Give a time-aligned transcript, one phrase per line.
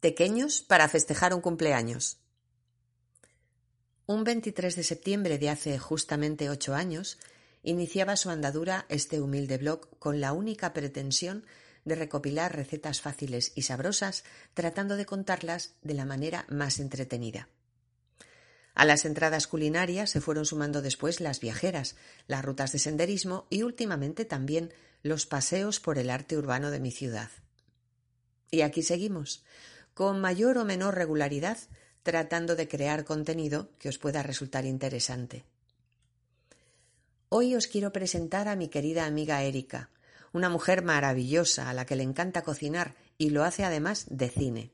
[0.00, 2.16] Pequeños para festejar un cumpleaños.
[4.06, 7.18] Un 23 de septiembre de hace justamente ocho años,
[7.62, 11.44] iniciaba su andadura este humilde blog con la única pretensión
[11.84, 17.50] de recopilar recetas fáciles y sabrosas, tratando de contarlas de la manera más entretenida.
[18.72, 21.94] A las entradas culinarias se fueron sumando después las viajeras,
[22.26, 26.90] las rutas de senderismo y últimamente también los paseos por el arte urbano de mi
[26.90, 27.28] ciudad.
[28.50, 29.44] Y aquí seguimos,
[29.94, 31.58] con mayor o menor regularidad,
[32.02, 35.44] tratando de crear contenido que os pueda resultar interesante.
[37.28, 39.90] Hoy os quiero presentar a mi querida amiga Erika,
[40.32, 44.72] una mujer maravillosa a la que le encanta cocinar y lo hace además de cine.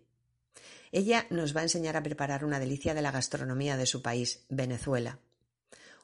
[0.93, 4.45] Ella nos va a enseñar a preparar una delicia de la gastronomía de su país,
[4.49, 5.19] Venezuela.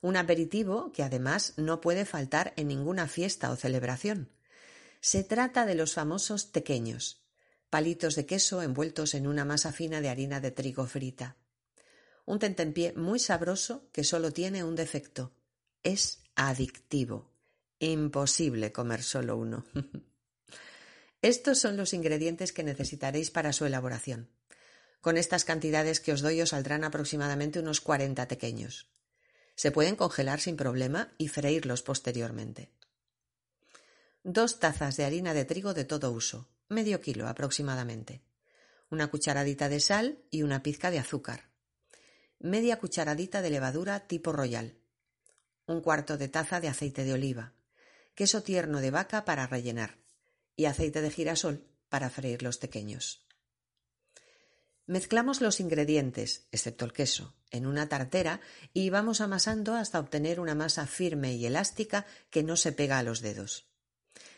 [0.01, 4.29] Un aperitivo que además no puede faltar en ninguna fiesta o celebración.
[5.01, 7.22] Se trata de los famosos tequeños,
[7.73, 11.39] palitos de queso envueltos en una masa fina de harina de trigo frita.
[12.27, 15.33] Un tentempié muy sabroso que solo tiene un defecto.
[15.83, 17.33] Es adictivo.
[17.79, 19.65] Imposible comer solo uno.
[21.23, 24.29] Estos son los ingredientes que necesitaréis para su elaboración.
[25.01, 28.91] Con estas cantidades que os doy os saldrán aproximadamente unos 40 pequeños.
[29.55, 32.71] Se pueden congelar sin problema y freírlos posteriormente.
[34.25, 38.23] Dos tazas de harina de trigo de todo uso, medio kilo aproximadamente,
[38.91, 41.49] una cucharadita de sal y una pizca de azúcar,
[42.41, 44.77] media cucharadita de levadura tipo royal,
[45.67, 47.53] un cuarto de taza de aceite de oliva,
[48.15, 49.99] queso tierno de vaca para rellenar.
[50.55, 53.25] Y aceite de girasol para freír los pequeños.
[54.87, 58.41] Mezclamos los ingredientes, excepto el queso, en una tartera
[58.75, 63.03] y vamos amasando hasta obtener una masa firme y elástica que no se pega a
[63.03, 63.67] los dedos.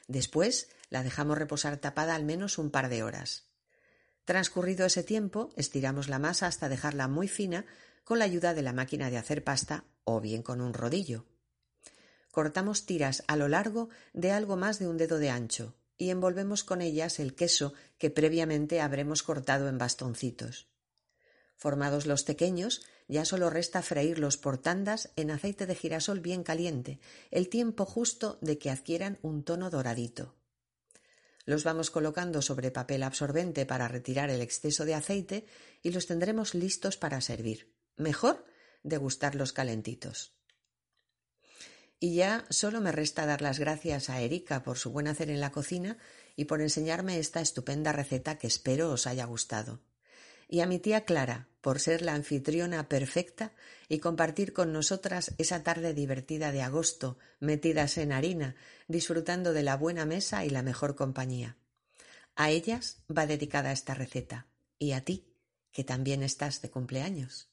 [0.07, 3.49] Después la dejamos reposar tapada al menos un par de horas.
[4.25, 7.67] Transcurrido ese tiempo, estiramos la masa hasta dejarla muy fina
[8.05, 11.27] con la ayuda de la máquina de hacer pasta o bien con un rodillo.
[12.31, 16.63] Cortamos tiras a lo largo de algo más de un dedo de ancho y envolvemos
[16.63, 20.69] con ellas el queso que previamente habremos cortado en bastoncitos.
[21.57, 27.01] Formados los pequeños, ya solo resta freírlos por tandas en aceite de girasol bien caliente,
[27.33, 30.37] el tiempo justo de que adquieran un tono doradito.
[31.45, 35.47] Los vamos colocando sobre papel absorbente para retirar el exceso de aceite
[35.83, 37.75] y los tendremos listos para servir.
[37.97, 38.45] Mejor
[38.83, 40.35] degustarlos calentitos.
[42.01, 45.41] Y ya solo me resta dar las gracias a Erika por su buen hacer en
[45.41, 45.99] la cocina
[46.37, 49.81] y por enseñarme esta estupenda receta que espero os haya gustado
[50.55, 53.51] y a mi tía Clara por ser la anfitriona perfecta
[53.89, 58.55] y compartir con nosotras esa tarde divertida de agosto, metidas en harina,
[58.87, 61.57] disfrutando de la buena mesa y la mejor compañía.
[62.37, 64.47] A ellas va dedicada esta receta,
[64.79, 65.27] y a ti,
[65.73, 67.49] que también estás de cumpleaños.